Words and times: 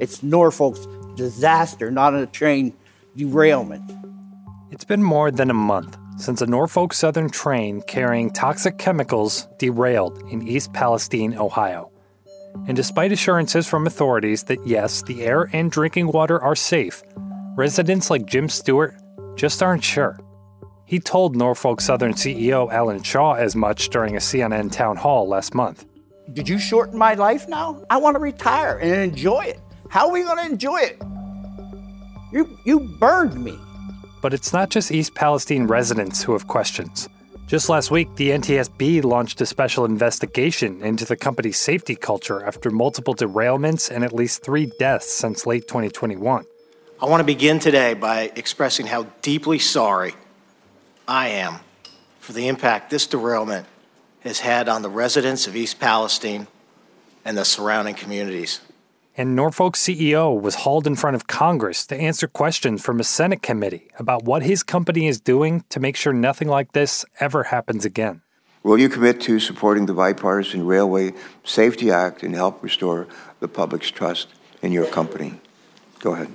It's 0.00 0.22
Norfolk's 0.22 0.86
disaster, 1.14 1.90
not 1.90 2.14
a 2.14 2.26
train 2.26 2.74
derailment. 3.16 3.90
It's 4.70 4.84
been 4.84 5.02
more 5.02 5.30
than 5.30 5.50
a 5.50 5.54
month 5.54 5.96
since 6.16 6.40
a 6.40 6.46
Norfolk 6.46 6.92
Southern 6.92 7.30
train 7.30 7.80
carrying 7.82 8.30
toxic 8.30 8.78
chemicals 8.78 9.46
derailed 9.58 10.22
in 10.30 10.46
East 10.46 10.72
Palestine, 10.72 11.36
Ohio. 11.36 11.90
And 12.66 12.76
despite 12.76 13.12
assurances 13.12 13.66
from 13.68 13.86
authorities 13.86 14.44
that 14.44 14.64
yes, 14.66 15.02
the 15.02 15.24
air 15.24 15.48
and 15.52 15.70
drinking 15.70 16.08
water 16.08 16.40
are 16.40 16.56
safe, 16.56 17.02
residents 17.56 18.10
like 18.10 18.26
Jim 18.26 18.48
Stewart 18.48 18.94
just 19.36 19.62
aren't 19.62 19.84
sure. 19.84 20.18
He 20.86 21.00
told 21.00 21.34
Norfolk 21.34 21.80
Southern 21.80 22.12
CEO 22.12 22.70
Alan 22.72 23.02
Shaw 23.02 23.34
as 23.34 23.56
much 23.56 23.88
during 23.88 24.16
a 24.16 24.20
CNN 24.20 24.70
town 24.70 24.96
hall 24.96 25.28
last 25.28 25.54
month. 25.54 25.84
Did 26.32 26.48
you 26.48 26.58
shorten 26.58 26.98
my 26.98 27.14
life 27.14 27.48
now? 27.48 27.84
I 27.90 27.96
want 27.98 28.14
to 28.14 28.20
retire 28.20 28.78
and 28.78 29.12
enjoy 29.12 29.40
it. 29.40 29.60
How 29.94 30.08
are 30.08 30.12
we 30.12 30.24
going 30.24 30.38
to 30.38 30.52
enjoy 30.52 30.78
it? 30.78 31.00
You, 32.32 32.58
you 32.64 32.80
burned 32.80 33.40
me. 33.44 33.56
But 34.20 34.34
it's 34.34 34.52
not 34.52 34.68
just 34.68 34.90
East 34.90 35.14
Palestine 35.14 35.68
residents 35.68 36.20
who 36.20 36.32
have 36.32 36.48
questions. 36.48 37.08
Just 37.46 37.68
last 37.68 37.92
week, 37.92 38.12
the 38.16 38.30
NTSB 38.30 39.04
launched 39.04 39.40
a 39.40 39.46
special 39.46 39.84
investigation 39.84 40.82
into 40.82 41.04
the 41.04 41.14
company's 41.14 41.60
safety 41.60 41.94
culture 41.94 42.42
after 42.42 42.72
multiple 42.72 43.14
derailments 43.14 43.88
and 43.88 44.02
at 44.02 44.12
least 44.12 44.42
three 44.42 44.66
deaths 44.80 45.12
since 45.12 45.46
late 45.46 45.68
2021. 45.68 46.44
I 47.00 47.06
want 47.06 47.20
to 47.20 47.24
begin 47.24 47.60
today 47.60 47.94
by 47.94 48.32
expressing 48.34 48.86
how 48.86 49.04
deeply 49.22 49.60
sorry 49.60 50.14
I 51.06 51.28
am 51.28 51.60
for 52.18 52.32
the 52.32 52.48
impact 52.48 52.90
this 52.90 53.06
derailment 53.06 53.68
has 54.22 54.40
had 54.40 54.68
on 54.68 54.82
the 54.82 54.90
residents 54.90 55.46
of 55.46 55.54
East 55.54 55.78
Palestine 55.78 56.48
and 57.24 57.38
the 57.38 57.44
surrounding 57.44 57.94
communities. 57.94 58.60
And 59.16 59.36
Norfolk 59.36 59.74
CEO 59.74 60.40
was 60.40 60.56
hauled 60.56 60.88
in 60.88 60.96
front 60.96 61.14
of 61.14 61.28
Congress 61.28 61.86
to 61.86 61.96
answer 61.96 62.26
questions 62.26 62.82
from 62.82 62.98
a 62.98 63.04
Senate 63.04 63.42
committee 63.42 63.88
about 63.96 64.24
what 64.24 64.42
his 64.42 64.64
company 64.64 65.06
is 65.06 65.20
doing 65.20 65.64
to 65.68 65.78
make 65.78 65.94
sure 65.94 66.12
nothing 66.12 66.48
like 66.48 66.72
this 66.72 67.04
ever 67.20 67.44
happens 67.44 67.84
again. 67.84 68.22
Will 68.64 68.78
you 68.78 68.88
commit 68.88 69.20
to 69.22 69.38
supporting 69.38 69.86
the 69.86 69.94
Bipartisan 69.94 70.66
Railway 70.66 71.12
Safety 71.44 71.92
Act 71.92 72.24
and 72.24 72.34
help 72.34 72.60
restore 72.60 73.06
the 73.38 73.46
public's 73.46 73.90
trust 73.90 74.28
in 74.62 74.72
your 74.72 74.86
company? 74.86 75.34
Go 76.00 76.14
ahead. 76.14 76.30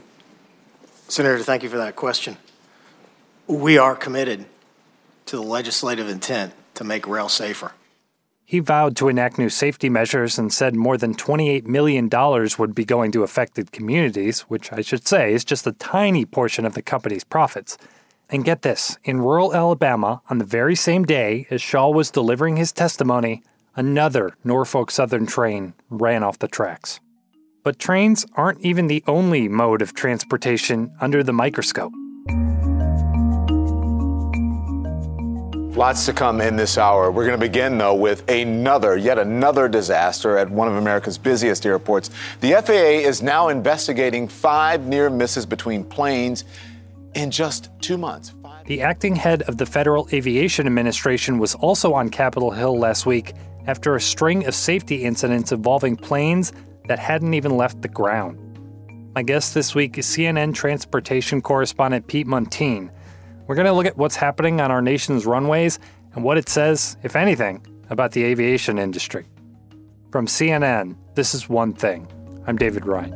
Senator, 1.09 1.39
thank 1.39 1.64
you 1.64 1.69
for 1.69 1.77
that 1.77 1.97
question. 1.97 2.38
We 3.47 3.77
are 3.77 3.95
committed 3.95 4.45
to 5.25 5.36
the 5.36 5.41
legislative 5.41 6.08
intent 6.08 6.53
to 6.75 6.83
make 6.83 7.08
rail 7.08 7.27
safer. 7.27 7.73
He 8.49 8.61
vowed 8.61 8.95
to 8.95 9.10
enact 9.10 9.37
new 9.37 9.49
safety 9.49 9.89
measures 9.89 10.39
and 10.39 10.52
said 10.52 10.76
more 10.76 10.98
than 10.98 11.14
$28 11.14 11.67
million 11.67 12.10
would 12.58 12.73
be 12.73 12.83
going 12.83 13.11
to 13.11 13.21
affected 13.21 13.71
communities, 13.71 14.39
which 14.49 14.73
I 14.73 14.82
should 14.82 15.08
say 15.08 15.33
is 15.36 15.45
just 15.45 15.67
a 15.67 15.73
tiny 15.73 16.26
portion 16.26 16.65
of 16.65 16.73
the 16.73 16.82
company's 16.82 17.23
profits. 17.23 17.77
And 18.27 18.43
get 18.43 18.64
this 18.64 18.98
in 19.04 19.21
rural 19.21 19.54
Alabama, 19.54 20.23
on 20.32 20.39
the 20.39 20.45
very 20.45 20.76
same 20.76 21.04
day 21.04 21.45
as 21.52 21.61
Shaw 21.61 21.92
was 21.92 22.10
delivering 22.10 22.58
his 22.58 22.71
testimony, 22.71 23.43
another 23.76 24.36
Norfolk 24.43 24.89
Southern 24.89 25.27
train 25.27 25.76
ran 25.92 26.23
off 26.23 26.39
the 26.39 26.48
tracks. 26.48 26.99
But 27.64 27.77
trains 27.77 28.26
aren't 28.33 28.61
even 28.61 28.87
the 28.87 29.04
only 29.05 29.48
mode 29.48 29.83
of 29.83 29.93
transportation 29.93 30.92
under 30.99 31.21
the 31.21 31.33
microscope. 31.33 31.93
Lots 35.80 36.06
to 36.08 36.12
come 36.12 36.42
in 36.42 36.58
this 36.58 36.78
hour. 36.78 37.10
We're 37.10 37.26
going 37.26 37.40
to 37.40 37.48
begin, 37.48 37.78
though, 37.78 37.95
with 37.95 38.30
another, 38.30 38.98
yet 38.98 39.17
another 39.17 39.70
disaster 39.70 40.38
at 40.38 40.50
one 40.50 40.67
of 40.67 40.76
America's 40.76 41.17
busiest 41.17 41.66
airports. 41.66 42.10
The 42.42 42.52
FAA 42.52 43.08
is 43.08 43.22
now 43.22 43.48
investigating 43.48 44.28
five 44.28 44.86
near 44.86 45.10
misses 45.10 45.45
between 45.45 45.86
planes 45.86 46.44
in 47.16 47.32
just 47.32 47.70
two 47.80 47.98
months. 47.98 48.34
The 48.66 48.82
acting 48.82 49.16
head 49.16 49.44
of 49.44 49.56
the 49.56 49.66
Federal 49.66 50.10
Aviation 50.12 50.67
Administration 50.67 51.40
was 51.40 51.56
also 51.56 51.94
on 51.94 52.10
Capitol 52.10 52.52
Hill 52.52 52.78
last 52.78 53.06
week 53.06 53.32
after 53.66 53.96
a 53.96 54.02
string 54.02 54.48
of 54.48 54.56
safety 54.56 55.06
incidents 55.06 55.54
involving 55.54 55.96
planes 55.96 56.52
that 56.90 57.00
hadn't 57.00 57.34
even 57.36 57.56
left 57.56 57.82
the 57.82 57.88
ground. 57.88 58.38
My 59.16 59.23
guest 59.23 59.54
this 59.54 59.73
week 59.73 59.98
is 59.98 60.06
CNN 60.06 60.54
transportation 60.54 61.42
correspondent 61.42 62.06
Pete 62.08 62.28
Muntean. 62.28 62.90
We're 63.49 63.55
going 63.55 63.65
to 63.65 63.73
look 63.73 63.87
at 63.87 63.98
what's 63.98 64.15
happening 64.15 64.61
on 64.61 64.70
our 64.70 64.80
nation's 64.80 65.26
runways 65.26 65.80
and 66.14 66.23
what 66.23 66.37
it 66.37 66.48
says, 66.48 66.98
if 67.02 67.15
anything, 67.15 67.65
about 67.89 68.11
the 68.11 68.23
aviation 68.23 68.77
industry. 68.77 69.26
From 70.11 70.27
CNN, 70.27 70.95
this 71.15 71.33
is 71.33 71.49
One 71.49 71.73
Thing. 71.73 72.08
I'm 72.45 72.58
David 72.58 72.86
Rind. 72.86 73.11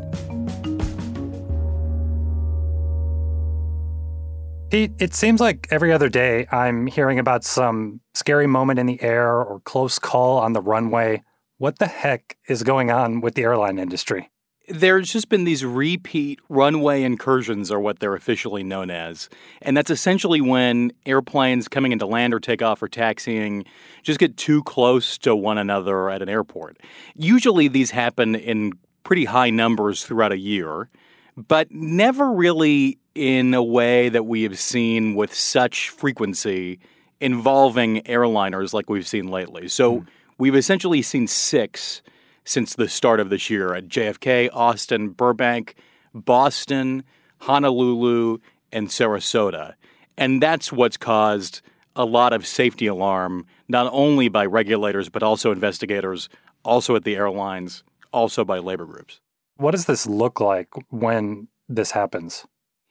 Pete, 4.72 4.94
it 4.98 5.14
seems 5.14 5.40
like 5.40 5.68
every 5.70 5.94
other 5.94 6.10
day 6.10 6.48
I'm 6.52 6.88
hearing 6.88 7.20
about 7.20 7.44
some 7.44 8.02
scary 8.16 8.48
moment 8.48 8.80
in 8.80 8.88
the 8.88 9.00
air 9.04 9.40
or 9.40 9.60
close 9.60 10.00
call 10.00 10.40
on 10.40 10.54
the 10.54 10.62
runway. 10.62 11.22
What 11.60 11.78
the 11.78 11.86
heck 11.86 12.38
is 12.48 12.64
going 12.64 12.90
on 12.90 13.22
with 13.22 13.36
the 13.36 13.44
airline 13.44 13.78
industry? 13.78 14.32
There's 14.68 15.12
just 15.12 15.30
been 15.30 15.44
these 15.44 15.66
repeat 15.66 16.40
runway 16.48 17.04
incursions, 17.04 17.72
or 17.72 17.80
what 17.80 18.00
they're 18.00 18.16
officially 18.16 18.64
known 18.64 18.90
as. 18.90 19.30
And 19.62 19.76
that's 19.76 19.92
essentially 19.92 20.40
when 20.42 20.92
airplanes 21.06 21.68
coming 21.68 21.92
into 21.92 22.06
land 22.06 22.34
or 22.34 22.40
takeoff 22.40 22.82
or 22.82 22.88
taxiing 22.88 23.66
just 24.04 24.20
get 24.20 24.38
too 24.38 24.64
close 24.64 25.18
to 25.20 25.36
one 25.36 25.58
another 25.58 26.10
at 26.10 26.22
an 26.22 26.30
airport. 26.30 26.78
Usually 27.16 27.68
these 27.68 27.92
happen 27.92 28.36
in 28.36 28.74
pretty 29.04 29.26
high 29.26 29.50
numbers 29.50 30.06
throughout 30.06 30.32
a 30.32 30.38
year, 30.38 30.90
but 31.36 31.70
never 31.72 32.32
really 32.32 32.98
in 33.16 33.54
a 33.54 33.64
way 33.64 34.10
that 34.10 34.26
we 34.26 34.44
have 34.44 34.58
seen 34.58 35.14
with 35.16 35.34
such 35.34 35.90
frequency 35.90 36.80
involving 37.20 38.02
airliners 38.04 38.74
like 38.74 38.90
we've 38.90 39.08
seen 39.08 39.28
lately. 39.28 39.68
So 39.68 40.00
mm. 40.00 40.08
we've 40.38 40.56
essentially 40.56 41.02
seen 41.02 41.28
six 41.28 42.02
since 42.46 42.76
the 42.76 42.88
start 42.88 43.20
of 43.20 43.30
this 43.30 43.50
year 43.50 43.74
at 43.74 43.88
JFK, 43.88 44.50
Austin, 44.54 45.10
Burbank, 45.10 45.76
Boston, 46.14 47.04
Honolulu, 47.40 48.40
and 48.72 48.88
Sarasota. 48.88 49.74
And 50.18 50.42
that's 50.42 50.72
what's 50.72 50.98
caused 50.98 51.62
a 51.96 52.06
lot 52.06 52.34
of 52.34 52.46
safety 52.46 52.88
alarm, 52.88 53.46
not 53.68 53.90
only 53.92 54.28
by 54.30 54.46
regulators, 54.46 55.10
but 55.10 55.24
also 55.24 55.52
investigators, 55.52 56.30
also 56.64 56.96
at 56.96 57.04
the 57.04 57.16
airlines, 57.16 57.84
also 58.12 58.44
by 58.44 58.60
labor 58.60 58.86
groups. 58.86 59.20
What 59.58 59.72
does 59.72 59.86
this 59.86 60.08
look 60.08 60.40
like 60.40 60.70
when 60.90 61.48
this 61.70 61.92
happens? 61.92 62.46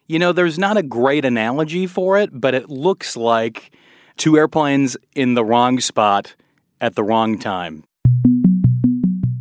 You 0.06 0.18
know, 0.18 0.32
there's 0.32 0.58
not 0.58 0.76
a 0.76 0.82
great 0.82 1.24
analogy 1.24 1.86
for 1.86 2.18
it, 2.18 2.30
but 2.32 2.54
it 2.54 2.68
looks 2.68 3.16
like 3.16 3.74
two 4.16 4.36
airplanes 4.36 4.96
in 5.14 5.34
the 5.34 5.44
wrong 5.44 5.80
spot 5.80 6.34
at 6.80 6.94
the 6.94 7.02
wrong 7.02 7.38
time. 7.38 7.84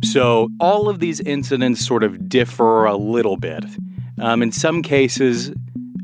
So 0.02 0.48
all 0.60 0.88
of 0.88 0.98
these 0.98 1.20
incidents 1.20 1.84
sort 1.86 2.02
of 2.02 2.28
differ 2.28 2.84
a 2.84 2.96
little 2.96 3.36
bit. 3.36 3.64
Um, 4.20 4.42
in 4.42 4.52
some 4.52 4.82
cases, 4.82 5.52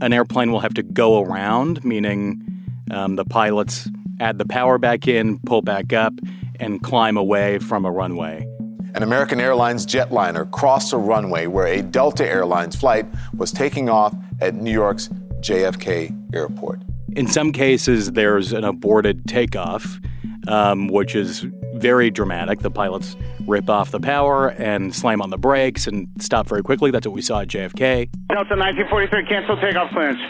an 0.00 0.12
airplane 0.12 0.52
will 0.52 0.60
have 0.60 0.74
to 0.74 0.82
go 0.82 1.22
around, 1.22 1.84
meaning 1.84 2.42
um, 2.90 3.16
the 3.16 3.24
pilots 3.24 3.88
add 4.20 4.38
the 4.38 4.46
power 4.46 4.78
back 4.78 5.06
in, 5.06 5.38
pull 5.40 5.62
back 5.62 5.92
up, 5.92 6.12
and 6.60 6.82
climb 6.82 7.16
away 7.16 7.58
from 7.58 7.84
a 7.84 7.90
runway. 7.90 8.46
An 8.94 9.02
American 9.02 9.40
Airlines 9.40 9.86
jetliner 9.86 10.50
crossed 10.50 10.92
a 10.92 10.96
runway 10.96 11.46
where 11.46 11.66
a 11.66 11.82
Delta 11.82 12.26
Airlines 12.26 12.74
flight 12.74 13.06
was 13.36 13.52
taking 13.52 13.88
off 13.88 14.14
at 14.40 14.54
New 14.54 14.72
York's 14.72 15.08
JFK 15.40 16.34
airport. 16.34 16.80
In 17.14 17.26
some 17.26 17.52
cases, 17.52 18.12
there's 18.12 18.52
an 18.52 18.64
aborted 18.64 19.26
takeoff, 19.26 20.00
um, 20.46 20.88
which 20.88 21.14
is 21.14 21.46
very 21.78 22.10
dramatic. 22.10 22.60
The 22.60 22.70
pilots 22.70 23.16
rip 23.46 23.70
off 23.70 23.90
the 23.90 24.00
power 24.00 24.48
and 24.48 24.94
slam 24.94 25.22
on 25.22 25.30
the 25.30 25.38
brakes 25.38 25.86
and 25.86 26.08
stop 26.18 26.46
very 26.46 26.62
quickly. 26.62 26.90
That's 26.90 27.06
what 27.06 27.14
we 27.14 27.22
saw 27.22 27.40
at 27.40 27.48
JFK. 27.48 28.10
Delta 28.28 28.56
1943, 28.56 29.26
cancel 29.26 29.56
takeoff 29.56 29.90
clearance. 29.90 30.20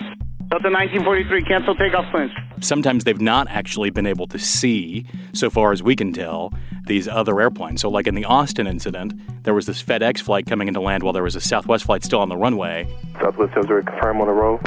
Delta 0.50 0.70
1943, 0.70 1.42
cancel 1.42 1.74
takeoff 1.74 2.10
clearance. 2.10 2.32
Sometimes 2.60 3.04
they've 3.04 3.20
not 3.20 3.48
actually 3.50 3.90
been 3.90 4.06
able 4.06 4.26
to 4.28 4.38
see, 4.38 5.04
so 5.34 5.50
far 5.50 5.72
as 5.72 5.82
we 5.82 5.94
can 5.94 6.12
tell, 6.12 6.52
these 6.86 7.06
other 7.06 7.38
airplanes. 7.40 7.82
So, 7.82 7.90
like 7.90 8.06
in 8.06 8.14
the 8.14 8.24
Austin 8.24 8.66
incident, 8.66 9.12
there 9.44 9.52
was 9.52 9.66
this 9.66 9.82
FedEx 9.82 10.20
flight 10.20 10.46
coming 10.46 10.66
into 10.66 10.80
land 10.80 11.02
while 11.02 11.12
there 11.12 11.22
was 11.22 11.36
a 11.36 11.40
Southwest 11.40 11.84
flight 11.84 12.02
still 12.02 12.20
on 12.20 12.30
the 12.30 12.36
runway. 12.36 12.88
Southwest 13.20 13.54
Desert, 13.54 13.86
confirm 13.86 14.22
on 14.22 14.26
the 14.26 14.32
roll. 14.32 14.58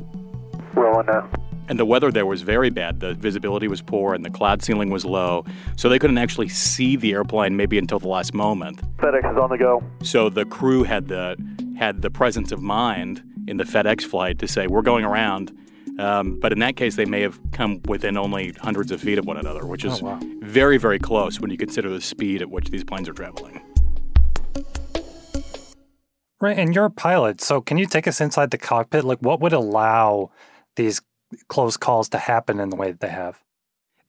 Rolling 0.76 1.08
now. 1.08 1.28
And 1.72 1.80
the 1.80 1.86
weather 1.86 2.12
there 2.12 2.26
was 2.26 2.42
very 2.42 2.70
bad. 2.70 3.00
The 3.00 3.14
visibility 3.14 3.70
was 3.70 3.82
poor 3.82 4.14
and 4.14 4.26
the 4.26 4.30
cloud 4.30 4.62
ceiling 4.62 4.90
was 4.90 5.06
low. 5.06 5.46
So 5.78 5.88
they 5.88 6.00
couldn't 6.00 6.18
actually 6.18 6.50
see 6.50 6.98
the 6.98 7.14
airplane 7.14 7.56
maybe 7.56 7.78
until 7.78 7.98
the 7.98 8.10
last 8.10 8.34
moment. 8.34 8.82
FedEx 8.98 9.32
is 9.32 9.38
on 9.38 9.50
the 9.50 9.58
go. 9.58 9.82
So 10.04 10.28
the 10.30 10.44
crew 10.44 10.84
had 10.84 11.08
the 11.08 11.38
had 11.78 12.02
the 12.02 12.12
presence 12.12 12.52
of 12.52 12.62
mind 12.62 13.24
in 13.48 13.56
the 13.56 13.64
FedEx 13.64 14.02
flight 14.04 14.38
to 14.40 14.50
say, 14.50 14.68
"We're 14.68 14.82
going 14.82 15.06
around." 15.06 15.58
Um, 15.98 16.42
but 16.42 16.52
in 16.52 16.60
that 16.60 16.76
case, 16.76 16.98
they 16.98 17.06
may 17.06 17.22
have 17.22 17.40
come 17.54 17.80
within 17.88 18.18
only 18.18 18.52
hundreds 18.60 18.92
of 18.92 19.00
feet 19.00 19.18
of 19.18 19.26
one 19.26 19.38
another, 19.38 19.66
which 19.66 19.86
is 19.86 20.02
Oh, 20.02 20.08
wow. 20.08 20.20
very, 20.42 20.78
very 20.78 21.00
close 21.00 21.40
when 21.40 21.52
you 21.52 21.58
consider 21.58 21.88
the 21.90 22.02
speed 22.02 22.42
at 22.42 22.50
which 22.50 22.70
these 22.70 22.84
planes 22.84 23.08
are 23.08 23.14
traveling. 23.14 23.62
Right, 26.42 26.58
and 26.60 26.76
you're 26.76 26.86
a 26.86 26.92
pilot, 26.92 27.40
so 27.40 27.62
can 27.62 27.78
you 27.78 27.86
take 27.86 28.08
us 28.10 28.20
inside 28.20 28.52
the 28.52 28.58
cockpit? 28.58 29.06
Like, 29.06 29.20
what 29.20 29.40
would 29.40 29.54
allow 29.54 30.32
these 30.76 31.02
close 31.48 31.78
calls 31.78 32.10
to 32.10 32.18
happen 32.18 32.60
in 32.60 32.70
the 32.70 32.76
way 32.76 32.92
that 32.92 33.00
they 33.00 33.10
have? 33.10 33.42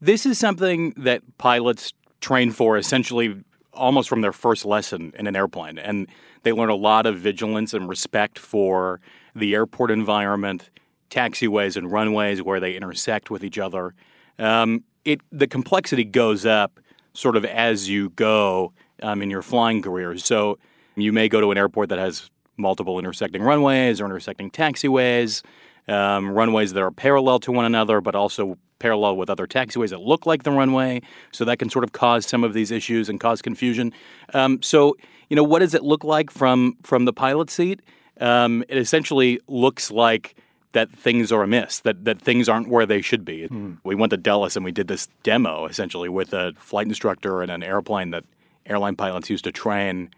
This 0.00 0.26
is 0.26 0.38
something 0.38 0.94
that 0.96 1.22
pilots 1.38 1.92
train 2.20 2.50
for 2.50 2.76
essentially 2.76 3.42
almost 3.72 4.08
from 4.08 4.20
their 4.20 4.32
first 4.32 4.64
lesson 4.64 5.12
in 5.18 5.26
an 5.26 5.36
airplane. 5.36 5.78
And 5.78 6.08
they 6.42 6.52
learn 6.52 6.68
a 6.68 6.74
lot 6.74 7.06
of 7.06 7.18
vigilance 7.18 7.72
and 7.72 7.88
respect 7.88 8.38
for 8.38 9.00
the 9.34 9.54
airport 9.54 9.90
environment, 9.90 10.70
taxiways 11.10 11.76
and 11.76 11.90
runways 11.90 12.42
where 12.42 12.60
they 12.60 12.74
intersect 12.74 13.30
with 13.30 13.44
each 13.44 13.58
other. 13.58 13.94
Um, 14.38 14.84
it 15.04 15.20
the 15.30 15.46
complexity 15.46 16.04
goes 16.04 16.46
up 16.46 16.78
sort 17.14 17.36
of 17.36 17.44
as 17.44 17.88
you 17.88 18.10
go 18.10 18.72
um, 19.02 19.22
in 19.22 19.30
your 19.30 19.42
flying 19.42 19.82
career. 19.82 20.16
So 20.18 20.58
you 20.96 21.12
may 21.12 21.28
go 21.28 21.40
to 21.40 21.50
an 21.50 21.58
airport 21.58 21.88
that 21.90 21.98
has 21.98 22.30
multiple 22.56 22.98
intersecting 22.98 23.42
runways 23.42 24.00
or 24.00 24.04
intersecting 24.06 24.50
taxiways, 24.50 25.42
um, 25.88 26.30
runways 26.30 26.72
that 26.72 26.82
are 26.82 26.90
parallel 26.90 27.40
to 27.40 27.52
one 27.52 27.64
another, 27.64 28.00
but 28.00 28.14
also 28.14 28.58
parallel 28.78 29.16
with 29.16 29.30
other 29.30 29.46
taxiways 29.46 29.90
that 29.90 30.00
look 30.00 30.26
like 30.26 30.42
the 30.42 30.50
runway. 30.50 31.00
So 31.32 31.44
that 31.44 31.58
can 31.58 31.70
sort 31.70 31.84
of 31.84 31.92
cause 31.92 32.26
some 32.26 32.44
of 32.44 32.52
these 32.52 32.70
issues 32.70 33.08
and 33.08 33.20
cause 33.20 33.42
confusion. 33.42 33.92
Um, 34.34 34.60
so 34.62 34.96
you 35.28 35.36
know, 35.36 35.44
what 35.44 35.60
does 35.60 35.74
it 35.74 35.82
look 35.82 36.04
like 36.04 36.30
from 36.30 36.76
from 36.82 37.04
the 37.04 37.12
pilot 37.12 37.50
seat? 37.50 37.80
Um, 38.20 38.64
it 38.68 38.76
essentially 38.76 39.40
looks 39.48 39.90
like 39.90 40.36
that 40.72 40.90
things 40.90 41.32
are 41.32 41.42
amiss, 41.42 41.80
that 41.80 42.04
that 42.04 42.20
things 42.20 42.48
aren't 42.48 42.68
where 42.68 42.86
they 42.86 43.00
should 43.00 43.24
be. 43.24 43.46
We 43.84 43.94
went 43.94 44.10
to 44.10 44.16
Dulles 44.16 44.56
and 44.56 44.64
we 44.64 44.72
did 44.72 44.88
this 44.88 45.08
demo 45.22 45.66
essentially 45.66 46.08
with 46.08 46.32
a 46.32 46.52
flight 46.58 46.86
instructor 46.86 47.42
and 47.42 47.50
an 47.50 47.62
airplane 47.62 48.10
that 48.10 48.24
airline 48.66 48.96
pilots 48.96 49.30
used 49.30 49.44
to 49.44 49.52
train 49.52 50.10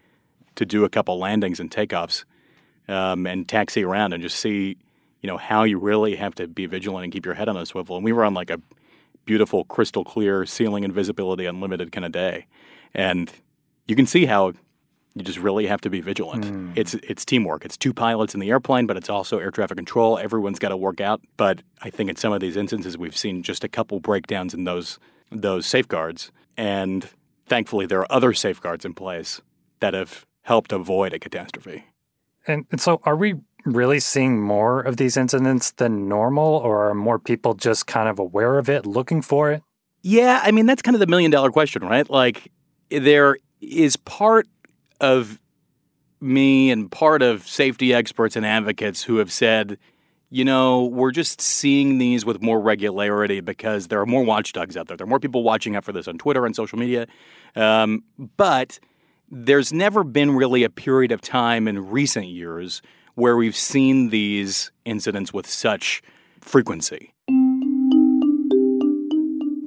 to 0.55 0.65
do 0.65 0.83
a 0.85 0.89
couple 0.89 1.17
landings 1.19 1.59
and 1.59 1.69
takeoffs 1.71 2.23
um, 2.87 3.25
and 3.25 3.47
taxi 3.47 3.83
around 3.83 4.13
and 4.13 4.21
just 4.21 4.37
see, 4.39 4.77
you 5.25 5.31
know, 5.31 5.37
how 5.39 5.63
you 5.63 5.79
really 5.79 6.15
have 6.17 6.35
to 6.35 6.47
be 6.47 6.67
vigilant 6.67 7.03
and 7.03 7.11
keep 7.11 7.25
your 7.25 7.33
head 7.33 7.49
on 7.49 7.57
a 7.57 7.65
swivel. 7.65 7.95
And 7.95 8.05
we 8.05 8.13
were 8.13 8.23
on 8.23 8.35
like 8.35 8.51
a 8.51 8.61
beautiful, 9.25 9.63
crystal 9.63 10.03
clear 10.03 10.45
ceiling 10.45 10.85
and 10.85 10.93
visibility 10.93 11.47
unlimited 11.47 11.91
kind 11.91 12.05
of 12.05 12.11
day, 12.11 12.45
and 12.93 13.31
you 13.87 13.95
can 13.95 14.05
see 14.05 14.27
how 14.27 14.53
you 15.15 15.23
just 15.23 15.39
really 15.39 15.65
have 15.65 15.81
to 15.81 15.89
be 15.89 15.99
vigilant. 15.99 16.45
Hmm. 16.45 16.73
It's 16.75 16.93
it's 16.93 17.25
teamwork. 17.25 17.65
It's 17.65 17.75
two 17.75 17.91
pilots 17.91 18.35
in 18.35 18.39
the 18.39 18.51
airplane, 18.51 18.85
but 18.85 18.97
it's 18.97 19.09
also 19.09 19.39
air 19.39 19.49
traffic 19.49 19.77
control. 19.77 20.19
Everyone's 20.19 20.59
got 20.59 20.69
to 20.69 20.77
work 20.77 21.01
out. 21.01 21.21
But 21.37 21.63
I 21.81 21.89
think 21.89 22.11
in 22.11 22.17
some 22.17 22.31
of 22.31 22.39
these 22.39 22.55
instances, 22.55 22.95
we've 22.95 23.17
seen 23.17 23.41
just 23.41 23.63
a 23.63 23.67
couple 23.67 23.99
breakdowns 23.99 24.53
in 24.53 24.65
those 24.65 24.99
those 25.31 25.65
safeguards, 25.65 26.31
and 26.55 27.09
thankfully 27.47 27.87
there 27.87 27.99
are 28.01 28.11
other 28.11 28.31
safeguards 28.31 28.85
in 28.85 28.93
place 28.93 29.41
that 29.79 29.95
have 29.95 30.27
helped 30.43 30.71
avoid 30.71 31.13
a 31.13 31.17
catastrophe. 31.17 31.85
And, 32.45 32.67
and 32.69 32.79
so, 32.79 33.01
are 33.05 33.15
we 33.15 33.33
really 33.65 33.99
seeing 33.99 34.41
more 34.41 34.79
of 34.79 34.97
these 34.97 35.17
incidents 35.17 35.71
than 35.71 36.07
normal, 36.07 36.45
or 36.45 36.89
are 36.89 36.93
more 36.93 37.19
people 37.19 37.53
just 37.55 37.87
kind 37.87 38.07
of 38.07 38.19
aware 38.19 38.57
of 38.57 38.69
it, 38.69 38.85
looking 38.85 39.21
for 39.21 39.51
it? 39.51 39.63
Yeah, 40.01 40.39
I 40.43 40.51
mean 40.51 40.67
that's 40.67 40.81
kind 40.81 40.95
of 40.95 40.99
the 40.99 41.07
million 41.07 41.31
dollar 41.31 41.51
question, 41.51 41.81
right? 41.83 42.07
Like 42.09 42.51
there 42.89 43.37
is 43.59 43.95
part 43.97 44.47
of 45.01 45.39
me 46.21 46.71
and 46.71 46.91
part 46.91 47.21
of 47.21 47.47
safety 47.47 47.93
experts 47.93 48.35
and 48.35 48.45
advocates 48.45 49.03
who 49.03 49.17
have 49.17 49.31
said, 49.31 49.77
you 50.29 50.45
know, 50.45 50.85
we're 50.85 51.11
just 51.11 51.41
seeing 51.41 51.97
these 51.97 52.25
with 52.25 52.41
more 52.41 52.59
regularity 52.59 53.41
because 53.41 53.87
there 53.87 53.99
are 53.99 54.05
more 54.05 54.23
watchdogs 54.23 54.77
out 54.77 54.87
there. 54.87 54.97
There 54.97 55.05
are 55.05 55.09
more 55.09 55.19
people 55.19 55.43
watching 55.43 55.75
out 55.75 55.83
for 55.83 55.91
this 55.91 56.07
on 56.07 56.17
Twitter 56.17 56.45
and 56.45 56.55
social 56.55 56.77
media. 56.77 57.07
Um, 57.55 58.03
but 58.37 58.79
there's 59.29 59.73
never 59.73 60.03
been 60.03 60.31
really 60.31 60.63
a 60.63 60.69
period 60.69 61.11
of 61.11 61.21
time 61.21 61.67
in 61.67 61.89
recent 61.89 62.27
years 62.27 62.81
where 63.15 63.35
we've 63.35 63.55
seen 63.55 64.09
these 64.09 64.71
incidents 64.83 65.33
with 65.33 65.47
such 65.47 66.01
frequency. 66.41 67.13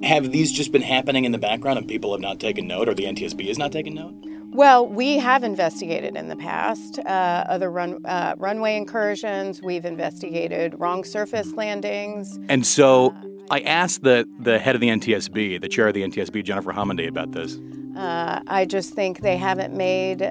Have 0.02 0.30
these 0.30 0.52
just 0.52 0.70
been 0.70 0.82
happening 0.82 1.24
in 1.24 1.32
the 1.32 1.38
background 1.38 1.78
and 1.78 1.88
people 1.88 2.12
have 2.12 2.20
not 2.20 2.38
taken 2.38 2.66
note, 2.66 2.88
or 2.88 2.94
the 2.94 3.04
NTSB 3.04 3.48
has 3.48 3.58
not 3.58 3.72
taken 3.72 3.94
note? 3.94 4.14
Well, 4.52 4.86
we 4.86 5.18
have 5.18 5.44
investigated 5.44 6.16
in 6.16 6.28
the 6.28 6.36
past 6.36 6.98
uh, 7.00 7.44
other 7.48 7.70
run, 7.70 8.04
uh, 8.06 8.34
runway 8.38 8.76
incursions. 8.76 9.62
We've 9.62 9.84
investigated 9.84 10.74
wrong 10.78 11.04
surface 11.04 11.52
landings. 11.52 12.38
And 12.48 12.66
so 12.66 13.14
I 13.50 13.60
asked 13.60 14.02
the, 14.02 14.26
the 14.40 14.58
head 14.58 14.74
of 14.74 14.80
the 14.80 14.88
NTSB, 14.88 15.60
the 15.60 15.68
chair 15.68 15.88
of 15.88 15.94
the 15.94 16.02
NTSB, 16.02 16.42
Jennifer 16.44 16.72
Homendy, 16.72 17.08
about 17.08 17.32
this. 17.32 17.58
Uh, 17.96 18.40
I 18.46 18.64
just 18.64 18.94
think 18.94 19.20
they 19.20 19.36
haven't 19.36 19.74
made 19.74 20.22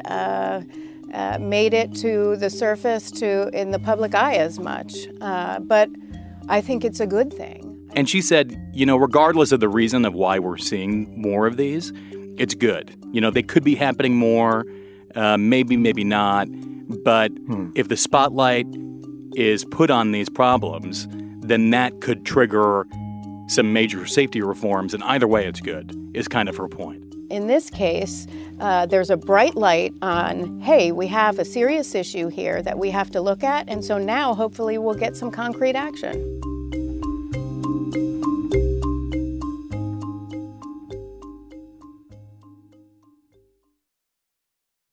uh, 1.13 1.37
made 1.39 1.73
it 1.73 1.93
to 1.95 2.35
the 2.37 2.49
surface 2.49 3.11
to 3.11 3.49
in 3.49 3.71
the 3.71 3.79
public 3.79 4.15
eye 4.15 4.35
as 4.35 4.59
much. 4.59 5.07
Uh, 5.21 5.59
but 5.59 5.89
I 6.49 6.61
think 6.61 6.83
it's 6.83 6.99
a 6.99 7.07
good 7.07 7.33
thing. 7.33 7.63
And 7.93 8.09
she 8.09 8.21
said, 8.21 8.55
you 8.73 8.85
know, 8.85 8.97
regardless 8.97 9.51
of 9.51 9.59
the 9.59 9.69
reason 9.69 10.05
of 10.05 10.13
why 10.13 10.39
we're 10.39 10.57
seeing 10.57 11.19
more 11.19 11.47
of 11.47 11.57
these, 11.57 11.91
it's 12.37 12.53
good. 12.53 12.95
You 13.11 13.21
know, 13.21 13.31
they 13.31 13.43
could 13.43 13.63
be 13.63 13.75
happening 13.75 14.15
more, 14.15 14.65
uh, 15.15 15.37
maybe, 15.37 15.77
maybe 15.77 16.03
not. 16.03 16.47
But 17.03 17.31
if 17.75 17.87
the 17.87 17.97
spotlight 17.97 18.67
is 19.35 19.65
put 19.65 19.89
on 19.89 20.11
these 20.11 20.29
problems, 20.29 21.07
then 21.41 21.69
that 21.71 22.01
could 22.01 22.25
trigger 22.25 22.85
some 23.47 23.73
major 23.73 24.05
safety 24.05 24.41
reforms. 24.41 24.93
And 24.93 25.03
either 25.03 25.27
way, 25.27 25.47
it's 25.47 25.61
good, 25.61 25.95
is 26.13 26.27
kind 26.27 26.49
of 26.49 26.57
her 26.57 26.67
point. 26.67 27.06
In 27.29 27.47
this 27.47 27.69
case, 27.69 28.25
uh, 28.61 28.85
there's 28.85 29.09
a 29.09 29.17
bright 29.17 29.55
light 29.55 29.93
on 30.01 30.61
hey, 30.61 30.93
we 30.93 31.07
have 31.07 31.39
a 31.39 31.45
serious 31.45 31.93
issue 31.93 32.29
here 32.29 32.61
that 32.61 32.79
we 32.79 32.89
have 32.91 33.11
to 33.11 33.21
look 33.21 33.43
at. 33.43 33.67
And 33.67 33.83
so 33.83 33.97
now 33.97 34.33
hopefully 34.33 34.77
we'll 34.77 34.95
get 34.95 35.17
some 35.17 35.29
concrete 35.29 35.75
action. 35.75 36.23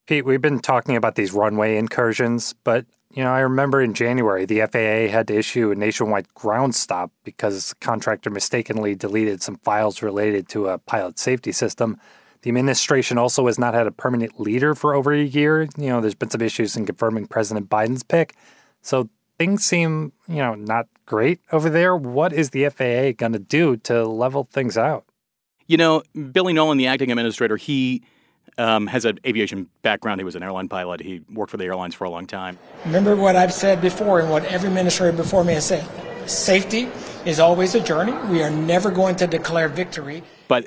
Pete, 0.07 0.25
we've 0.25 0.43
been 0.43 0.61
talking 0.61 0.97
about 0.97 1.15
these 1.15 1.33
runway 1.33 1.77
incursions, 1.77 2.55
but 2.65 2.85
you 3.15 3.23
know, 3.23 3.33
I 3.33 3.41
remember 3.41 3.81
in 3.81 3.95
January 3.95 4.45
the 4.45 4.61
FAA 4.61 5.11
had 5.11 5.29
to 5.29 5.37
issue 5.37 5.71
a 5.71 5.77
nationwide 5.77 6.35
ground 6.35 6.75
stop 6.75 7.13
because 7.23 7.73
a 7.73 7.75
contractor 7.77 8.29
mistakenly 8.29 8.97
deleted 8.97 9.41
some 9.41 9.57
files 9.59 10.03
related 10.03 10.49
to 10.49 10.67
a 10.67 10.79
pilot 10.79 11.21
safety 11.21 11.53
system. 11.53 11.97
The 12.45 12.51
administration 12.51 13.17
also 13.17 13.47
has 13.47 13.59
not 13.59 13.73
had 13.73 13.87
a 13.87 13.91
permanent 13.91 14.39
leader 14.39 14.75
for 14.75 14.95
over 14.95 15.15
a 15.15 15.23
year. 15.23 15.63
You 15.79 15.89
know, 15.89 16.03
there's 16.03 16.15
been 16.15 16.29
some 16.29 16.43
issues 16.43 16.77
in 16.77 16.85
confirming 16.85 17.27
President 17.27 17.71
Biden's 17.71 18.03
pick. 18.03 18.37
So 18.83 19.09
things 19.39 19.65
seem, 19.65 20.13
you 20.29 20.37
know, 20.37 20.55
not 20.55 20.87
great 21.07 21.41
over 21.53 21.71
there. 21.71 21.97
What 21.97 22.35
is 22.35 22.51
the 22.51 22.69
FAA 22.69 23.13
going 23.17 23.33
to 23.33 23.39
do 23.39 23.79
to 23.79 24.05
level 24.05 24.47
things 24.53 24.77
out? 24.77 25.07
You 25.69 25.79
know, 25.79 26.03
Billy 26.33 26.53
Nolan, 26.53 26.77
the 26.77 26.87
acting 26.87 27.11
administrator, 27.11 27.57
he 27.57 28.03
um, 28.59 28.89
has 28.89 29.07
an 29.07 29.21
aviation 29.27 29.71
background. 29.81 30.21
He 30.21 30.25
was 30.27 30.37
an 30.37 30.43
airline 30.43 30.69
pilot. 30.69 31.01
He 31.01 31.23
worked 31.33 31.51
for 31.51 31.57
the 31.57 31.65
airlines 31.65 31.95
for 31.95 32.05
a 32.05 32.11
long 32.11 32.27
time. 32.27 32.59
Remember 32.85 33.17
what 33.17 33.37
I've 33.37 33.55
said 33.55 33.81
before 33.81 34.21
and 34.21 34.29
what 34.29 34.45
every 34.45 34.69
minister 34.69 35.11
before 35.13 35.45
me 35.45 35.55
has 35.55 35.65
said. 35.65 35.89
Safety 36.29 36.91
is 37.25 37.41
always 37.41 37.75
a 37.75 37.81
journey. 37.81 38.13
We 38.31 38.43
are 38.43 38.51
never 38.51 38.91
going 38.91 39.17
to 39.17 39.27
declare 39.27 39.71
victory. 39.71 40.23
But 40.47 40.67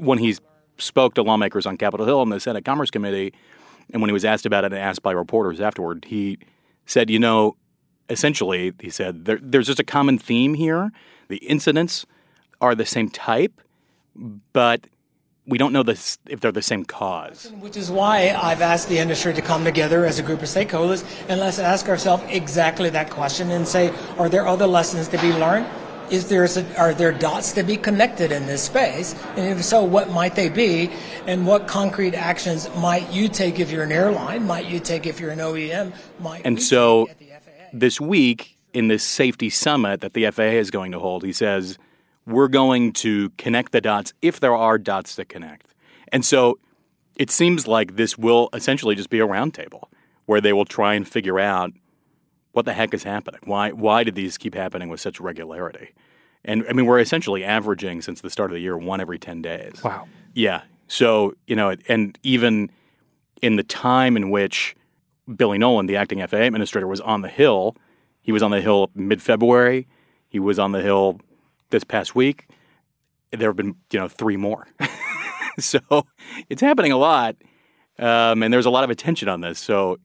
when 0.00 0.18
he 0.18 0.36
spoke 0.82 1.14
to 1.14 1.22
lawmakers 1.22 1.66
on 1.66 1.76
Capitol 1.76 2.06
Hill 2.06 2.22
in 2.22 2.28
the 2.28 2.40
Senate 2.40 2.64
Commerce 2.64 2.90
Committee, 2.90 3.32
and 3.92 4.00
when 4.00 4.08
he 4.08 4.12
was 4.12 4.24
asked 4.24 4.46
about 4.46 4.64
it 4.64 4.72
and 4.72 4.80
asked 4.80 5.02
by 5.02 5.12
reporters 5.12 5.60
afterward, 5.60 6.06
he 6.08 6.38
said, 6.86 7.10
you 7.10 7.18
know, 7.18 7.56
essentially, 8.08 8.72
he 8.80 8.90
said, 8.90 9.24
there, 9.24 9.38
there's 9.40 9.66
just 9.66 9.80
a 9.80 9.84
common 9.84 10.18
theme 10.18 10.54
here. 10.54 10.90
The 11.28 11.38
incidents 11.38 12.06
are 12.60 12.74
the 12.74 12.86
same 12.86 13.08
type, 13.08 13.60
but 14.52 14.86
we 15.46 15.58
don't 15.58 15.72
know 15.72 15.82
this, 15.82 16.18
if 16.28 16.40
they're 16.40 16.52
the 16.52 16.62
same 16.62 16.84
cause. 16.84 17.52
Which 17.58 17.76
is 17.76 17.90
why 17.90 18.30
I've 18.30 18.62
asked 18.62 18.88
the 18.88 18.98
industry 18.98 19.34
to 19.34 19.42
come 19.42 19.64
together 19.64 20.04
as 20.04 20.18
a 20.18 20.22
group 20.22 20.40
of 20.40 20.48
stakeholders 20.48 21.04
and 21.28 21.40
let's 21.40 21.58
ask 21.58 21.88
ourselves 21.88 22.22
exactly 22.28 22.90
that 22.90 23.10
question 23.10 23.50
and 23.50 23.66
say, 23.66 23.92
are 24.18 24.28
there 24.28 24.46
other 24.46 24.66
lessons 24.66 25.08
to 25.08 25.18
be 25.18 25.32
learned? 25.32 25.66
Is 26.12 26.28
there 26.28 26.44
a, 26.44 26.76
are 26.76 26.94
there 26.94 27.10
dots 27.10 27.52
to 27.52 27.62
be 27.62 27.76
connected 27.76 28.30
in 28.30 28.46
this 28.46 28.62
space? 28.62 29.14
And 29.36 29.58
if 29.58 29.64
so, 29.64 29.82
what 29.82 30.10
might 30.10 30.36
they 30.36 30.48
be? 30.48 30.90
And 31.26 31.46
what 31.46 31.66
concrete 31.66 32.14
actions 32.14 32.68
might 32.76 33.10
you 33.10 33.28
take 33.28 33.58
if 33.58 33.70
you're 33.70 33.84
an 33.84 33.92
airline? 33.92 34.46
Might 34.46 34.66
you 34.66 34.78
take 34.78 35.06
if 35.06 35.18
you're 35.18 35.30
an 35.30 35.40
OEM? 35.40 35.92
Might 36.20 36.42
and 36.44 36.62
so 36.62 37.08
this 37.72 38.00
week 38.00 38.58
in 38.72 38.88
this 38.88 39.02
safety 39.02 39.50
summit 39.50 40.02
that 40.02 40.12
the 40.12 40.30
FAA 40.30 40.58
is 40.60 40.70
going 40.70 40.92
to 40.92 41.00
hold, 41.00 41.24
he 41.24 41.32
says– 41.32 41.78
we're 42.26 42.48
going 42.48 42.92
to 42.92 43.30
connect 43.30 43.72
the 43.72 43.80
dots 43.80 44.12
if 44.22 44.40
there 44.40 44.54
are 44.54 44.78
dots 44.78 45.16
to 45.16 45.24
connect. 45.24 45.74
And 46.08 46.24
so 46.24 46.58
it 47.16 47.30
seems 47.30 47.66
like 47.66 47.96
this 47.96 48.16
will 48.16 48.48
essentially 48.52 48.94
just 48.94 49.10
be 49.10 49.20
a 49.20 49.26
roundtable 49.26 49.84
where 50.26 50.40
they 50.40 50.52
will 50.52 50.64
try 50.64 50.94
and 50.94 51.06
figure 51.06 51.40
out 51.40 51.72
what 52.52 52.64
the 52.64 52.72
heck 52.72 52.94
is 52.94 53.02
happening. 53.02 53.40
Why 53.44 53.72
why 53.72 54.04
did 54.04 54.14
these 54.14 54.38
keep 54.38 54.54
happening 54.54 54.88
with 54.88 55.00
such 55.00 55.20
regularity? 55.20 55.94
And 56.44 56.64
I 56.68 56.72
mean, 56.72 56.86
we're 56.86 56.98
essentially 56.98 57.44
averaging 57.44 58.02
since 58.02 58.20
the 58.20 58.30
start 58.30 58.50
of 58.50 58.54
the 58.54 58.60
year 58.60 58.76
one 58.76 59.00
every 59.00 59.18
ten 59.18 59.42
days. 59.42 59.82
Wow. 59.82 60.08
Yeah. 60.34 60.62
So 60.88 61.34
you 61.46 61.56
know, 61.56 61.76
and 61.88 62.18
even 62.22 62.70
in 63.40 63.56
the 63.56 63.62
time 63.62 64.16
in 64.16 64.30
which 64.30 64.76
Billy 65.36 65.58
Nolan, 65.58 65.86
the 65.86 65.96
acting 65.96 66.26
FAA 66.26 66.38
administrator, 66.38 66.86
was 66.86 67.00
on 67.00 67.22
the 67.22 67.28
Hill, 67.28 67.76
he 68.20 68.32
was 68.32 68.42
on 68.42 68.50
the 68.50 68.60
Hill 68.60 68.90
mid 68.94 69.22
February. 69.22 69.86
He 70.28 70.38
was 70.38 70.58
on 70.58 70.72
the 70.72 70.80
Hill 70.80 71.20
this 71.70 71.84
past 71.84 72.14
week, 72.14 72.46
there 73.32 73.48
have 73.48 73.56
been 73.56 73.74
you 73.90 73.98
know 73.98 74.08
three 74.08 74.36
more. 74.36 74.68
so 75.58 75.80
it's 76.48 76.60
happening 76.60 76.92
a 76.92 76.96
lot, 76.96 77.36
um, 77.98 78.42
and 78.42 78.52
there's 78.52 78.66
a 78.66 78.70
lot 78.70 78.84
of 78.84 78.90
attention 78.90 79.28
on 79.28 79.40
this. 79.40 79.58
So 79.58 79.98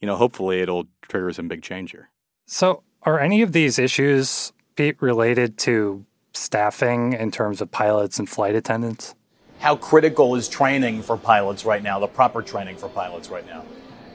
you 0.00 0.06
know, 0.06 0.16
hopefully, 0.16 0.60
it'll 0.60 0.86
trigger 1.02 1.32
some 1.32 1.48
big 1.48 1.62
change 1.62 1.90
here. 1.90 2.08
So, 2.46 2.82
are 3.02 3.18
any 3.18 3.42
of 3.42 3.52
these 3.52 3.78
issues 3.78 4.52
related 5.00 5.58
to 5.58 6.04
staffing 6.32 7.12
in 7.14 7.30
terms 7.30 7.60
of 7.60 7.70
pilots 7.70 8.18
and 8.18 8.28
flight 8.28 8.54
attendants? 8.54 9.14
How 9.58 9.76
critical 9.76 10.36
is 10.36 10.48
training 10.48 11.02
for 11.02 11.16
pilots 11.16 11.64
right 11.64 11.82
now? 11.82 11.98
The 11.98 12.06
proper 12.06 12.42
training 12.42 12.76
for 12.76 12.88
pilots 12.88 13.28
right 13.28 13.46
now. 13.46 13.64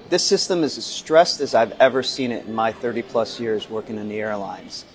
This 0.10 0.24
system 0.24 0.64
is 0.64 0.78
as 0.78 0.86
stressed 0.86 1.42
as 1.42 1.54
I've 1.56 1.74
ever 1.80 2.04
seen 2.04 2.32
it 2.32 2.46
in 2.46 2.54
my 2.54 2.72
30 2.72 3.02
plus 3.02 3.40
years 3.40 3.70
working 3.70 3.98
in 3.98 4.10
the 4.10 4.20
airlines 4.20 4.86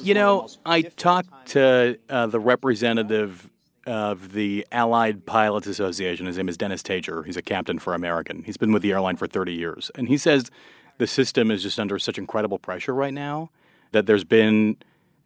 you 0.00 0.14
know, 0.14 0.48
I 0.64 0.82
talked 0.82 1.48
to 1.48 1.98
uh, 2.08 2.26
the 2.26 2.40
representative 2.40 3.50
of 3.86 4.32
the 4.32 4.66
Allied 4.72 5.26
Pilots 5.26 5.66
Association. 5.66 6.26
His 6.26 6.36
name 6.36 6.48
is 6.48 6.56
Dennis 6.56 6.82
Tajer. 6.82 7.24
He's 7.26 7.36
a 7.36 7.42
captain 7.42 7.78
for 7.78 7.94
American. 7.94 8.42
He's 8.44 8.56
been 8.56 8.72
with 8.72 8.82
the 8.82 8.92
airline 8.92 9.16
for 9.16 9.26
30 9.26 9.52
years. 9.52 9.90
And 9.94 10.08
he 10.08 10.16
says 10.16 10.50
the 10.98 11.06
system 11.06 11.50
is 11.50 11.62
just 11.62 11.78
under 11.78 11.98
such 11.98 12.16
incredible 12.16 12.58
pressure 12.58 12.94
right 12.94 13.12
now 13.12 13.50
that 13.92 14.06
there's 14.06 14.24
been, 14.24 14.76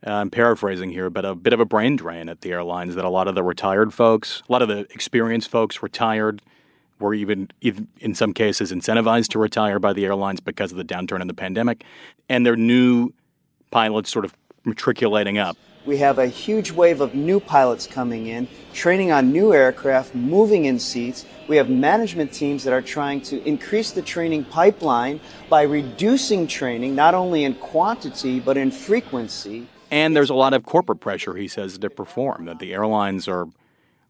uh, 0.06 0.12
I'm 0.12 0.30
paraphrasing 0.30 0.90
here, 0.90 1.10
but 1.10 1.24
a 1.24 1.34
bit 1.34 1.52
of 1.52 1.60
a 1.60 1.64
brain 1.64 1.96
drain 1.96 2.28
at 2.28 2.42
the 2.42 2.52
airlines 2.52 2.94
that 2.94 3.04
a 3.04 3.08
lot 3.08 3.26
of 3.26 3.34
the 3.34 3.42
retired 3.42 3.92
folks, 3.92 4.42
a 4.48 4.52
lot 4.52 4.62
of 4.62 4.68
the 4.68 4.80
experienced 4.94 5.48
folks 5.50 5.82
retired, 5.82 6.40
were 7.00 7.14
even, 7.14 7.48
even 7.60 7.88
in 8.00 8.14
some 8.14 8.32
cases 8.32 8.72
incentivized 8.72 9.28
to 9.28 9.38
retire 9.38 9.78
by 9.78 9.92
the 9.92 10.04
airlines 10.04 10.40
because 10.40 10.72
of 10.72 10.78
the 10.78 10.84
downturn 10.84 11.20
in 11.20 11.26
the 11.28 11.34
pandemic. 11.34 11.84
And 12.28 12.44
their 12.46 12.56
new 12.56 13.12
pilots 13.70 14.10
sort 14.10 14.24
of 14.24 14.34
matriculating 14.64 15.38
up. 15.38 15.56
We 15.84 15.98
have 15.98 16.18
a 16.18 16.26
huge 16.26 16.70
wave 16.70 17.00
of 17.00 17.14
new 17.14 17.40
pilots 17.40 17.86
coming 17.86 18.26
in, 18.26 18.46
training 18.74 19.10
on 19.10 19.32
new 19.32 19.54
aircraft, 19.54 20.14
moving 20.14 20.66
in 20.66 20.78
seats. 20.78 21.24
We 21.48 21.56
have 21.56 21.70
management 21.70 22.32
teams 22.32 22.64
that 22.64 22.74
are 22.74 22.82
trying 22.82 23.22
to 23.22 23.42
increase 23.44 23.92
the 23.92 24.02
training 24.02 24.44
pipeline 24.44 25.20
by 25.48 25.62
reducing 25.62 26.46
training, 26.46 26.94
not 26.94 27.14
only 27.14 27.44
in 27.44 27.54
quantity, 27.54 28.38
but 28.38 28.56
in 28.56 28.70
frequency. 28.70 29.66
And 29.90 30.14
there's 30.14 30.30
a 30.30 30.35
lot 30.35 30.54
of 30.54 30.64
corporate 30.64 31.00
pressure, 31.00 31.35
he 31.35 31.49
says, 31.49 31.78
to 31.78 31.90
perform, 31.90 32.45
that 32.45 32.59
the 32.59 32.73
airlines 32.75 33.28
are 33.28 33.47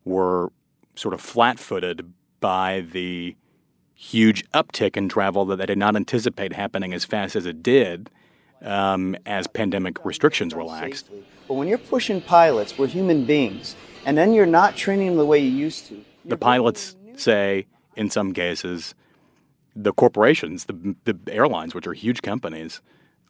were 0.05 0.51
sort 0.95 1.15
of 1.15 1.21
flat 1.21 1.59
footed 1.59 2.13
by 2.41 2.85
the 2.93 3.37
huge 3.95 4.49
uptick 4.53 4.97
in 4.97 5.09
travel 5.09 5.45
that 5.45 5.57
they 5.57 5.67
did 5.67 5.79
not 5.79 5.97
anticipate 5.97 6.53
happening 6.53 6.95
as 6.95 7.05
fast 7.05 7.37
as 7.37 7.47
it 7.47 7.63
did 7.63 8.11
um, 8.63 9.17
as 9.27 9.47
pandemic 9.47 10.05
restrictions 10.05 10.55
relaxed. 10.55 11.11
But 11.47 11.55
when 11.55 11.69
you're 11.69 11.79
pushing 11.79 12.21
pilots, 12.21 12.79
we're 12.79 12.87
human 12.87 13.25
beings, 13.25 13.77
and 14.05 14.17
then 14.17 14.33
you're 14.33 14.47
not 14.47 14.77
training 14.77 15.09
them 15.09 15.17
the 15.17 15.27
way 15.27 15.39
you 15.39 15.51
used 15.51 15.87
to. 15.89 16.05
The 16.25 16.37
pilots 16.37 16.97
say, 17.17 17.67
in 17.97 18.11
some 18.11 18.33
cases, 18.33 18.95
the 19.75 19.93
corporations, 19.93 20.65
the, 20.65 20.95
the 21.05 21.17
airlines, 21.29 21.75
which 21.75 21.87
are 21.87 21.93
huge 21.93 22.23
companies, 22.23 22.81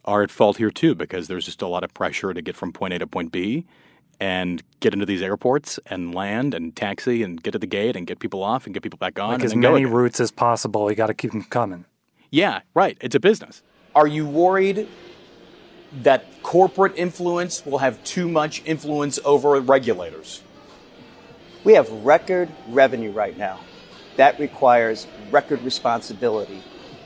are 0.05 0.23
at 0.23 0.31
fault 0.31 0.57
here 0.57 0.71
too 0.71 0.95
because 0.95 1.27
there's 1.27 1.45
just 1.45 1.61
a 1.61 1.67
lot 1.67 1.83
of 1.83 1.93
pressure 1.93 2.33
to 2.33 2.41
get 2.41 2.55
from 2.55 2.71
point 2.71 2.93
A 2.93 2.99
to 2.99 3.07
point 3.07 3.31
B 3.31 3.65
and 4.19 4.61
get 4.79 4.93
into 4.93 5.05
these 5.05 5.21
airports 5.21 5.79
and 5.85 6.13
land 6.13 6.53
and 6.53 6.75
taxi 6.75 7.23
and 7.23 7.41
get 7.41 7.51
to 7.51 7.59
the 7.59 7.67
gate 7.67 7.95
and 7.95 8.05
get 8.05 8.19
people 8.19 8.43
off 8.43 8.65
and 8.65 8.73
get 8.73 8.83
people 8.83 8.97
back 8.97 9.17
on. 9.19 9.33
Like 9.33 9.43
as 9.43 9.55
many 9.55 9.85
routes 9.85 10.19
as 10.19 10.31
possible. 10.31 10.89
You 10.89 10.95
got 10.95 11.07
to 11.07 11.13
keep 11.13 11.31
them 11.31 11.43
coming. 11.43 11.85
Yeah, 12.29 12.61
right. 12.73 12.97
It's 13.01 13.15
a 13.15 13.19
business. 13.19 13.63
Are 13.95 14.07
you 14.07 14.25
worried 14.25 14.87
that 16.03 16.43
corporate 16.43 16.93
influence 16.95 17.65
will 17.65 17.79
have 17.79 18.03
too 18.03 18.27
much 18.27 18.61
influence 18.65 19.19
over 19.25 19.59
regulators? 19.59 20.43
We 21.63 21.73
have 21.73 21.89
record 21.91 22.49
revenue 22.67 23.11
right 23.11 23.37
now. 23.37 23.59
That 24.17 24.39
requires 24.39 25.07
record 25.31 25.61
responsibility. 25.61 26.61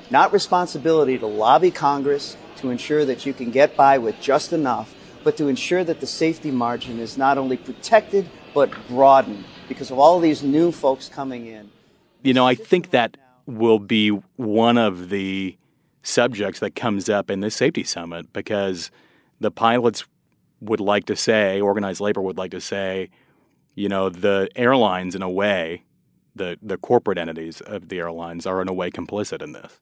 Not 0.09 0.33
responsibility 0.33 1.17
to 1.17 1.27
lobby 1.27 1.71
Congress 1.71 2.35
to 2.63 2.69
ensure 2.69 3.03
that 3.03 3.25
you 3.25 3.33
can 3.33 3.51
get 3.51 3.75
by 3.75 3.97
with 3.97 4.19
just 4.21 4.53
enough, 4.53 4.95
but 5.23 5.35
to 5.37 5.47
ensure 5.49 5.83
that 5.83 5.99
the 5.99 6.07
safety 6.07 6.49
margin 6.49 6.97
is 6.97 7.17
not 7.17 7.37
only 7.37 7.57
protected, 7.57 8.27
but 8.53 8.71
broadened 8.87 9.43
because 9.67 9.91
of 9.91 9.99
all 9.99 10.19
these 10.19 10.41
new 10.41 10.71
folks 10.71 11.09
coming 11.09 11.45
in. 11.45 11.69
You 12.23 12.33
know, 12.33 12.47
I 12.47 12.55
think 12.55 12.91
that 12.91 13.17
will 13.45 13.79
be 13.79 14.09
one 14.37 14.77
of 14.77 15.09
the 15.09 15.57
subjects 16.03 16.61
that 16.61 16.73
comes 16.73 17.09
up 17.09 17.29
in 17.29 17.41
this 17.41 17.53
safety 17.53 17.83
summit 17.83 18.31
because 18.31 18.91
the 19.41 19.51
pilots 19.51 20.05
would 20.61 20.79
like 20.79 21.05
to 21.05 21.17
say, 21.17 21.59
organized 21.59 21.99
labor 21.99 22.21
would 22.21 22.37
like 22.37 22.51
to 22.51 22.61
say, 22.61 23.09
you 23.75 23.89
know, 23.89 24.07
the 24.07 24.47
airlines 24.55 25.15
in 25.15 25.21
a 25.21 25.29
way, 25.29 25.83
the 26.33 26.57
the 26.61 26.77
corporate 26.77 27.17
entities 27.17 27.59
of 27.59 27.89
the 27.89 27.99
airlines 27.99 28.45
are 28.45 28.61
in 28.61 28.69
a 28.69 28.73
way 28.73 28.89
complicit 28.89 29.41
in 29.41 29.51
this. 29.51 29.81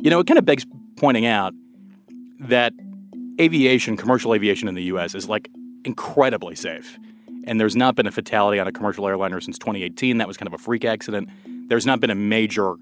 You 0.00 0.10
know, 0.10 0.20
it 0.20 0.26
kind 0.26 0.38
of 0.38 0.44
begs 0.44 0.66
pointing 0.96 1.26
out 1.26 1.52
that 2.40 2.72
aviation, 3.40 3.96
commercial 3.96 4.34
aviation 4.34 4.68
in 4.68 4.74
the 4.74 4.84
US 4.84 5.14
is 5.14 5.28
like 5.28 5.48
incredibly 5.84 6.54
safe. 6.54 6.98
And 7.44 7.60
there's 7.60 7.76
not 7.76 7.94
been 7.94 8.06
a 8.06 8.10
fatality 8.10 8.58
on 8.58 8.66
a 8.66 8.72
commercial 8.72 9.06
airliner 9.06 9.40
since 9.40 9.58
2018. 9.58 10.18
That 10.18 10.26
was 10.26 10.36
kind 10.36 10.48
of 10.48 10.54
a 10.54 10.58
freak 10.58 10.84
accident. 10.84 11.28
There's 11.68 11.86
not 11.86 12.00
been 12.00 12.10
a 12.10 12.14
major 12.14 12.74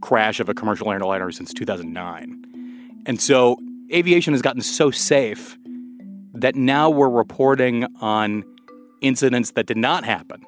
crash 0.00 0.40
of 0.40 0.48
a 0.48 0.54
commercial 0.54 0.92
airliner 0.92 1.30
since 1.30 1.52
2009. 1.54 3.02
And 3.06 3.20
so 3.20 3.56
aviation 3.92 4.34
has 4.34 4.42
gotten 4.42 4.60
so 4.60 4.90
safe 4.90 5.58
that 6.34 6.54
now 6.54 6.90
we're 6.90 7.08
reporting 7.08 7.86
on 8.00 8.44
incidents 9.00 9.52
that 9.52 9.66
did 9.66 9.76
not 9.76 10.04
happen, 10.04 10.44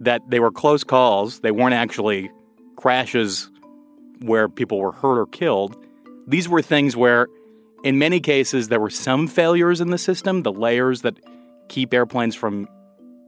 that 0.00 0.22
they 0.28 0.40
were 0.40 0.50
close 0.50 0.84
calls, 0.84 1.40
they 1.40 1.50
weren't 1.50 1.74
actually 1.74 2.30
crashes 2.76 3.50
where 4.20 4.48
people 4.48 4.78
were 4.78 4.92
hurt 4.92 5.18
or 5.18 5.26
killed. 5.26 5.76
These 6.26 6.48
were 6.48 6.62
things 6.62 6.96
where, 6.96 7.28
in 7.84 7.98
many 7.98 8.20
cases, 8.20 8.68
there 8.68 8.80
were 8.80 8.90
some 8.90 9.26
failures 9.26 9.80
in 9.80 9.90
the 9.90 9.98
system, 9.98 10.42
the 10.42 10.52
layers 10.52 11.02
that 11.02 11.18
keep 11.68 11.92
airplanes 11.94 12.34
from 12.34 12.68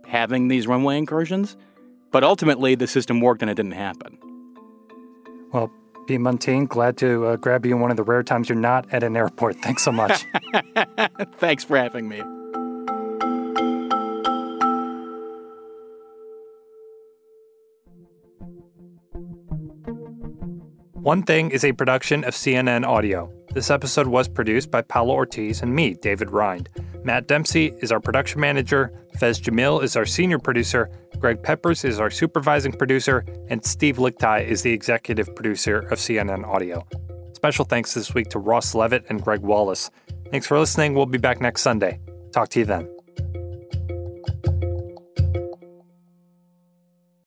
having 0.06 0.48
these 0.48 0.66
runway 0.66 0.98
incursions. 0.98 1.56
But 2.10 2.24
ultimately, 2.24 2.74
the 2.74 2.86
system 2.86 3.20
worked 3.20 3.42
and 3.42 3.50
it 3.50 3.54
didn't 3.54 3.72
happen. 3.72 4.18
Well, 5.52 5.70
Pete 6.06 6.20
Muntean, 6.20 6.68
glad 6.68 6.96
to 6.98 7.26
uh, 7.26 7.36
grab 7.36 7.64
you 7.64 7.74
in 7.74 7.80
one 7.80 7.90
of 7.90 7.96
the 7.96 8.02
rare 8.02 8.22
times 8.22 8.48
you're 8.48 8.58
not 8.58 8.92
at 8.92 9.02
an 9.02 9.16
airport. 9.16 9.56
Thanks 9.56 9.84
so 9.84 9.92
much. 9.92 10.26
Thanks 11.38 11.64
for 11.64 11.76
having 11.76 12.08
me. 12.08 12.20
One 21.02 21.22
Thing 21.22 21.50
is 21.50 21.64
a 21.64 21.72
production 21.72 22.24
of 22.24 22.34
CNN 22.34 22.86
Audio. 22.86 23.32
This 23.54 23.70
episode 23.70 24.06
was 24.06 24.28
produced 24.28 24.70
by 24.70 24.82
Paolo 24.82 25.14
Ortiz 25.14 25.62
and 25.62 25.74
me, 25.74 25.94
David 25.94 26.30
Rind. 26.30 26.68
Matt 27.04 27.26
Dempsey 27.26 27.72
is 27.80 27.90
our 27.90 28.00
production 28.00 28.38
manager, 28.38 28.92
Faiz 29.16 29.40
Jamil 29.40 29.82
is 29.82 29.96
our 29.96 30.04
senior 30.04 30.38
producer, 30.38 30.90
Greg 31.18 31.42
Peppers 31.42 31.84
is 31.84 31.98
our 31.98 32.10
supervising 32.10 32.72
producer, 32.72 33.24
and 33.48 33.64
Steve 33.64 33.96
Lickteig 33.96 34.46
is 34.46 34.60
the 34.60 34.72
executive 34.72 35.34
producer 35.34 35.78
of 35.78 35.98
CNN 35.98 36.46
Audio. 36.46 36.86
Special 37.32 37.64
thanks 37.64 37.94
this 37.94 38.12
week 38.12 38.28
to 38.28 38.38
Ross 38.38 38.74
Levitt 38.74 39.06
and 39.08 39.22
Greg 39.22 39.40
Wallace. 39.40 39.90
Thanks 40.30 40.46
for 40.46 40.58
listening. 40.58 40.92
We'll 40.92 41.06
be 41.06 41.16
back 41.16 41.40
next 41.40 41.62
Sunday. 41.62 41.98
Talk 42.30 42.50
to 42.50 42.58
you 42.58 42.66
then. 42.66 42.99